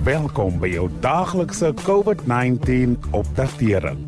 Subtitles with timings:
[0.00, 3.98] Welkom by jou daaglikse COVID-19 opdatering.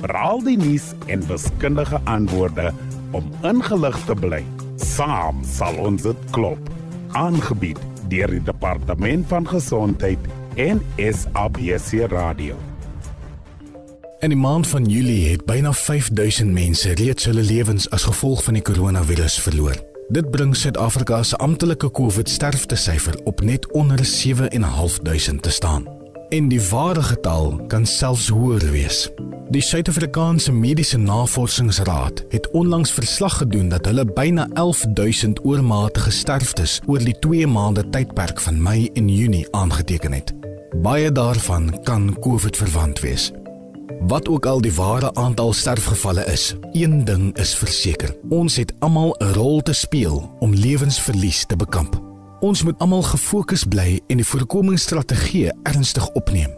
[0.00, 2.72] Veral die nuus en wiskundige antwoorde
[3.14, 4.40] om ingelig te bly.
[4.82, 6.58] Saam sal ons dit klop.
[7.14, 7.78] Aangebied
[8.10, 10.26] deur die Departement van Gesondheid
[10.58, 12.58] en SABC Radio.
[14.18, 18.58] In die maand van Julie het byna 5000 mense reeds hulle lewens as gevolg van
[18.58, 19.78] die koronavirus verloor.
[20.08, 25.86] Dit bring Suid-Afrika se amptelike COVID-sterftesyfer op net onder 7.500 te staan.
[26.28, 29.10] En die ware getal kan selfs hoër wees.
[29.50, 37.02] Die Suid-Afrikaanse Mediese Navorsingsraad het onlangs verslag gedoen dat hulle byna 11000 oormatige sterftes oor
[37.02, 40.34] die 2 maande tydperk van Mei en Junie aangeteken het.
[40.82, 43.32] Baie daarvan kan COVID verwant wees.
[44.06, 48.16] Wat ook al die ware aantal sterfgevalle is, een ding is verseker.
[48.28, 52.02] Ons het almal 'n rol te speel om lewensverlies te bekamp.
[52.40, 56.54] Ons moet almal gefokus bly en die voorkomingsstrategieë ernstig opneem.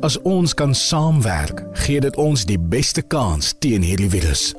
[0.00, 4.54] As ons kan saamwerk, gee dit ons die beste kans teen hierdie virus.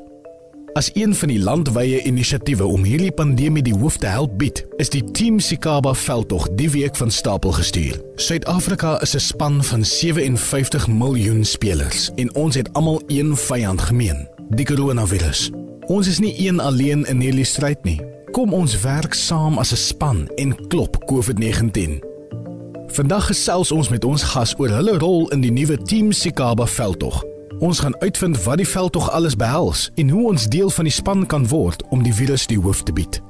[0.78, 4.92] As een van die landwyse inisiatiewe om hierdie pandemie die hoof te help bied, is
[4.94, 7.96] die Team Sikaba veldtog die week van stapel gestuur.
[8.22, 14.28] Suid-Afrika is 'n span van 57 miljoen spelers en ons het almal een vyand gemeen,
[14.50, 15.50] die koronavirus.
[15.86, 18.02] Ons is nie een alleen in hierdie stryd nie.
[18.32, 22.04] Kom ons werk saam as 'n span en klop COVID-19.
[22.88, 27.37] Vandag gesels ons met ons gas oor hulle rol in die nuwe Team Sikaba veldtog.
[27.60, 31.26] Ons gaan uitvind wat die veldtog alles behels en hoe ons deel van die span
[31.26, 33.22] kan word om die virus die hoof te bied.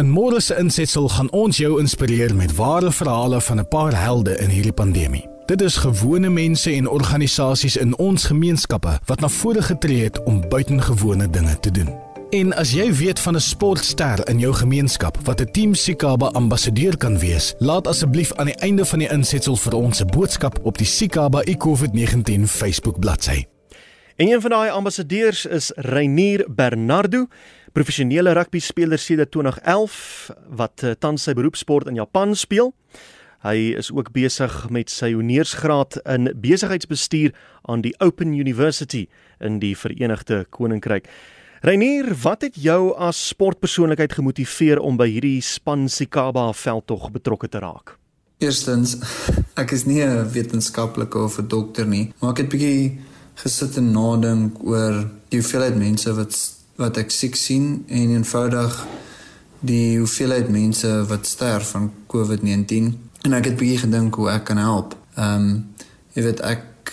[0.00, 4.36] In môre se insetsel gaan ons jou inspireer met ware verhale van 'n paar helde
[4.38, 5.28] in hierdie pandemie.
[5.46, 10.48] Dit is gewone mense en organisasies in ons gemeenskappe wat na vore getree het om
[10.48, 11.94] buitengewone dinge te doen.
[12.30, 16.96] En as jy weet van 'n sportster in jou gemeenskap wat 'n Team Sikaba ambassadeur
[16.96, 20.78] kan wees, laat asseblief aan die einde van die insetsel vir ons 'n boodskap op
[20.78, 23.46] die Sikaba COVID-19 Facebook bladsy.
[24.16, 27.26] En een van daai ambassadeurs is Reinier Bernardo,
[27.72, 32.70] professionele rugby speler sedert 2011 wat uh, tans sy beroepsport in Japan speel.
[33.44, 37.34] Hy is ook besig met sy honeursgraad in besigheidsbestuur
[37.68, 39.02] aan die Open University
[39.44, 41.10] in die Verenigde Koninkryk.
[41.60, 47.60] Reinier, wat het jou as sportpersoonlikheid gemotiveer om by hierdie span Sikaba veldtog betrokke te
[47.60, 47.98] raak?
[48.40, 48.96] Eerstens,
[49.62, 52.96] ek is nie 'n wetenskaplike of 'n dokter nie, maar ek het bietjie
[53.42, 56.36] gesit en nadink oor die hoeveelheid mense wat
[56.76, 58.74] wat ek siek sien en eenvoudig
[59.60, 62.92] die hoeveelheid mense wat sterf van COVID-19
[63.26, 64.96] en ek het bietjie gedink hoe ek kan help.
[65.16, 65.64] Ehm um,
[66.16, 66.92] jy weet ek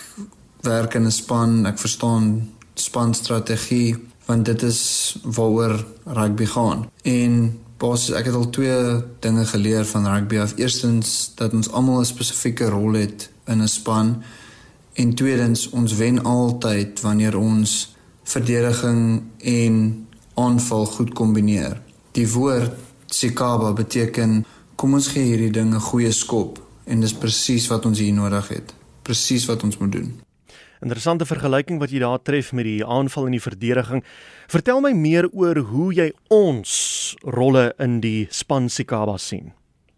[0.64, 6.88] werk in 'n span, ek verstaan spanstrategie want dit is waaroor rugby gaan.
[7.02, 10.40] En basies ek het al twee dinge geleer van rugby.
[10.56, 14.22] Eerstens dat ons almal 'n spesifieke rol het in 'n span
[14.94, 21.80] En tweedens, ons wen altyd wanneer ons verdediging en aanval goed kombineer.
[22.14, 22.74] Die woord
[23.10, 24.44] Sikaba beteken
[24.74, 28.48] kom ons gee hierdie ding 'n goeie skop en dis presies wat ons hier nodig
[28.48, 28.74] het.
[29.02, 30.20] Presies wat ons moet doen.
[30.82, 34.04] Interessante vergelyking wat jy daar tref met die aanval en die verdediging.
[34.48, 39.52] Vertel my meer oor hoe jy ons rolle in die span Sikaba sien.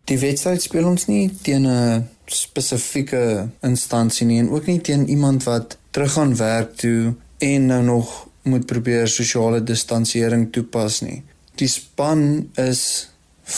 [0.04, 5.44] Die wedstryd speel ons nie teen 'n spesifieke instansie nie en ook nie teen iemand
[5.46, 11.22] wat terug gaan werk toe en nou nog moet probeer sosiale distansiering toepas nie.
[11.54, 13.08] Die span is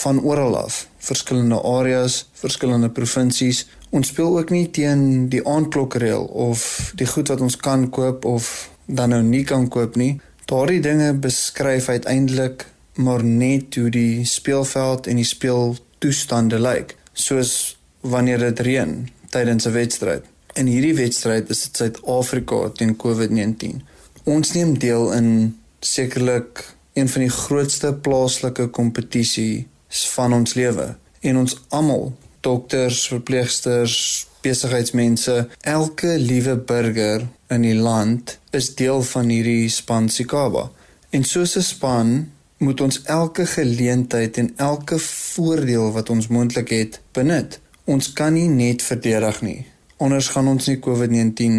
[0.01, 3.67] van oral af, verskillende areas, verskillende provinsies.
[3.91, 8.69] Ons speel ook nie teen die aandklokreël of die goed wat ons kan koop of
[8.87, 10.19] dan nou nie kan koop nie.
[10.49, 12.67] Daardie dinge beskryf uiteindelik
[12.99, 16.97] maar net hoe die speelveld en die speeltoestande lyk.
[17.13, 20.25] Soos wanneer dit reën tydens 'n wedstryd.
[20.53, 23.83] In hierdie wedstryd is dit Suid-Afrika teen COVID-19.
[24.25, 31.37] Ons neem deel in sekerlik een van die grootste plaaslike kompetisies van ons lewe en
[31.37, 39.69] ons almal, dokters, verpleegsters, besigheidsmense, elke liewe burger in die land is deel van hierdie
[39.69, 40.71] span Sikaba.
[41.11, 47.01] En soos 'n span moet ons elke geleentheid en elke voordeel wat ons moontlik het
[47.13, 49.61] benut Ons kan nie net verdedig nie.
[49.97, 51.55] Anders gaan ons nie COVID-19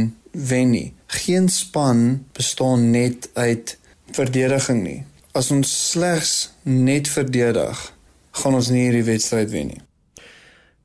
[0.50, 0.92] wen nie.
[1.10, 3.74] Geen span bestaan net uit
[4.14, 5.00] verdediging nie.
[5.34, 7.82] As ons slegs net verdedig,
[8.44, 9.82] gaan ons nie hierdie wedstryd wen nie.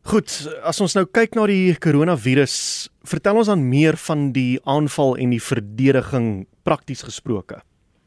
[0.09, 0.33] Goed,
[0.65, 2.57] as ons nou kyk na die koronavirus,
[3.05, 6.33] vertel ons dan meer van die aanval en die verdediging
[6.65, 7.61] prakties gesproke.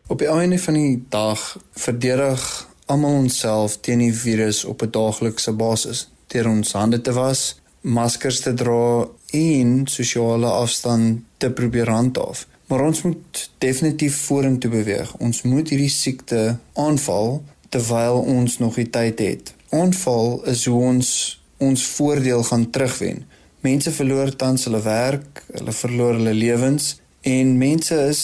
[0.10, 1.46] Op die einde van die dag
[1.78, 2.50] verdedig
[2.90, 8.42] almal onsself teen die virus op 'n daaglikse basis deur ons hande te was, maskers
[8.44, 9.08] te dra
[9.38, 12.46] en sosiale afstand te probeer handhaaf.
[12.68, 15.14] Maar ons moet definitief vorentoe beweeg.
[15.24, 17.40] Ons moet hierdie siekte aanval
[17.70, 19.54] terwyl ons nog die tyd het.
[19.76, 21.10] Aanval is hoe ons
[21.58, 23.24] ons voordeel gaan terugwen.
[23.66, 26.98] Mense verloor tans hulle werk, hulle verloor hulle lewens
[27.28, 28.22] en mense is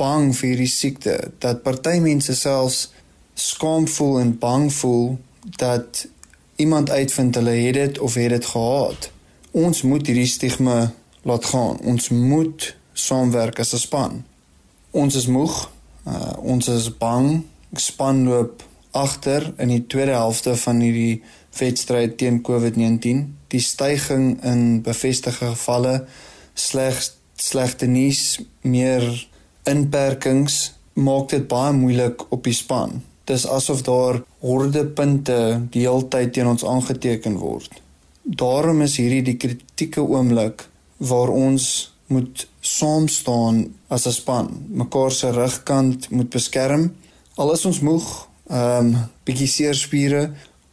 [0.00, 1.14] bang vir hierdie siekte
[1.44, 2.88] dat party mense selfs
[3.38, 5.14] skaam voel en bang voel
[5.60, 6.06] dat
[6.62, 9.10] iemand uitvind hulle het dit of het dit gehad.
[9.50, 10.92] Ons moet hierdie stigma
[11.28, 11.80] laat gaan.
[11.82, 14.24] Ons moet saamwerk as 'n span.
[14.90, 15.70] Ons is moeg.
[16.06, 17.44] Uh, ons is bang.
[17.74, 21.22] Span loop agter in die tweede helfte van hierdie
[21.58, 23.24] wedstryd teen COVID-19.
[23.48, 26.04] Die stygings in bevestigde gevalle,
[26.54, 27.00] sleg
[27.36, 29.28] slegte nuus, meer
[29.62, 33.00] inperkings maak dit baie moeilik op die span.
[33.32, 35.36] Dis asof daar horde punte
[35.72, 37.78] die hele tyd teen ons aangeteken word.
[38.22, 40.66] Daarom is hierdie die kritieke oomblik
[41.10, 41.68] waar ons
[42.12, 46.92] moet saam staan as 'n span, mekaar se rugkant moet beskerm.
[47.36, 50.22] Al is ons moeg, ehm um, bietjie seer spiere,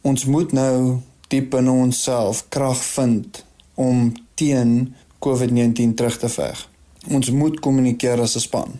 [0.02, 6.68] ons moet nou diep in onsself krag vind om teen COVID-19 terug te veg.
[7.08, 8.70] Ons moet kommunikeer as 'n span.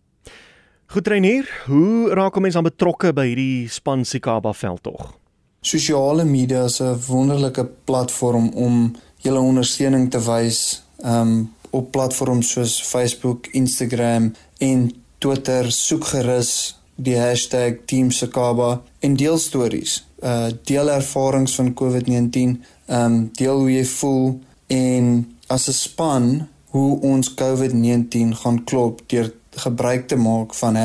[0.90, 5.14] Goed Reinier, hoe raak 'n mens dan betrokke by hierdie span Sikaba veldtog?
[5.60, 12.82] Sosiale media is 'n wonderlike platform om julle ondersteuning te wys, um op platforms soos
[12.82, 20.06] Facebook, Instagram en Twitter soek gerus die hashtag Team Sikaba en deel stories.
[20.22, 27.00] Uh deel ervarings van COVID-19, um deel hoe jy voel en as 'n span hoe
[27.00, 30.76] ons COVID-19 gaan klop deur gebruik te maak van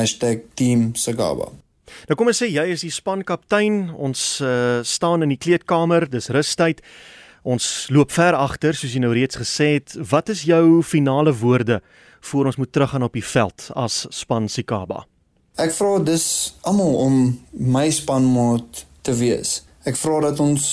[0.54, 1.52] #teamsagaba.
[2.10, 3.90] Nou kom ons sê jy is die spankaptein.
[3.96, 6.82] Ons uh, staan in die kleedkamer, dis rustyd.
[7.46, 9.94] Ons loop ver agter soos jy nou reeds gesê het.
[10.10, 11.82] Wat is jou finale woorde
[12.26, 15.06] voor ons moet teruggaan op die veld as span Sikaba?
[15.62, 16.26] Ek vra dis
[16.68, 17.20] almal om
[17.54, 19.62] my spanmaat te wees.
[19.86, 20.66] Ek vra dat ons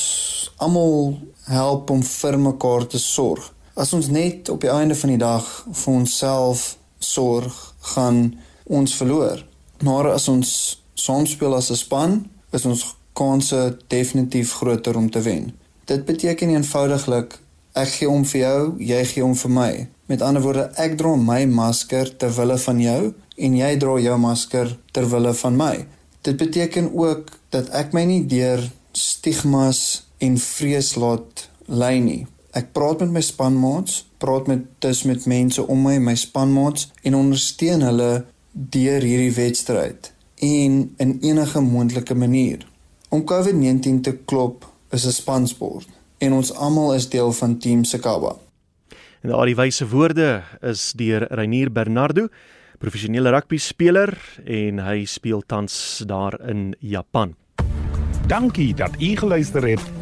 [0.64, 1.18] almal
[1.52, 3.50] help om vir mekaar te sorg.
[3.76, 6.64] As ons net op die einde van die dag vir onsself
[6.98, 8.34] sorg, gaan
[8.64, 9.44] ons verloor.
[9.82, 10.48] Maar as ons
[10.94, 15.52] saam speel as 'n span, is ons kanse definitief groter om te wen.
[15.84, 17.38] Dit beteken eenvoudiglik
[17.72, 19.88] ek gee om vir jou, jy gee om vir my.
[20.06, 23.00] Met ander woorde, ek dra my masker ter wille van jou
[23.36, 25.86] en jy dra jou masker ter wille van my.
[26.22, 28.60] Dit beteken ook dat ek my nie deur
[28.92, 32.26] stigmas en vrees laat lei nie.
[32.52, 37.16] Ek praat met my spanmaats, praat met dus met mense om my, my spanmaats en
[37.16, 40.10] ondersteun hulle deur hierdie wedstryd
[40.44, 42.66] en in enige moontlike manier.
[43.08, 45.88] Om COVID-19 te klop is 'n spansport
[46.18, 48.36] en ons almal is deel van Team Sakaba.
[49.22, 52.28] En daardie wyse woorde is deur Reinier Bernardo,
[52.78, 57.34] professionele rugby speler en hy speel tans daar in Japan.
[58.26, 60.01] Dankie dat u geluister het